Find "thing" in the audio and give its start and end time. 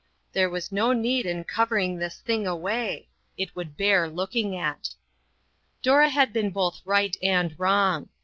2.21-2.47